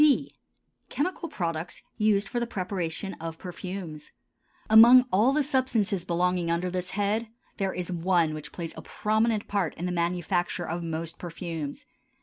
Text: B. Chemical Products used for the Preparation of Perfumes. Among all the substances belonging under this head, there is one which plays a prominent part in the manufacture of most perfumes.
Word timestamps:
B. 0.03 0.33
Chemical 0.89 1.29
Products 1.29 1.83
used 1.95 2.27
for 2.27 2.39
the 2.39 2.47
Preparation 2.47 3.13
of 3.21 3.37
Perfumes. 3.37 4.11
Among 4.67 5.05
all 5.13 5.31
the 5.31 5.43
substances 5.43 6.05
belonging 6.05 6.49
under 6.49 6.71
this 6.71 6.89
head, 6.97 7.27
there 7.57 7.71
is 7.71 7.91
one 7.91 8.33
which 8.33 8.51
plays 8.51 8.73
a 8.75 8.81
prominent 8.81 9.47
part 9.47 9.75
in 9.75 9.85
the 9.85 9.91
manufacture 9.91 10.67
of 10.67 10.81
most 10.81 11.19
perfumes. 11.19 11.85